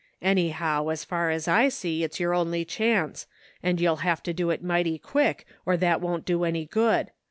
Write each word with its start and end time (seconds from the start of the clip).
Anyhow, 0.23 0.87
as 0.87 1.03
far 1.05 1.29
as 1.29 1.47
I 1.47 1.69
see, 1.69 2.03
it's 2.03 2.19
your 2.19 2.33
only 2.33 2.65
chance, 2.65 3.27
and 3.61 3.79
you'll 3.79 3.97
have 3.97 4.23
to 4.23 4.33
do 4.33 4.49
it 4.49 4.63
mighty 4.63 4.97
quick 4.97 5.45
or 5.63 5.77
that 5.77 6.01
won't 6.01 6.25
do 6.25 6.43
any 6.43 6.65
good. 6.65 7.11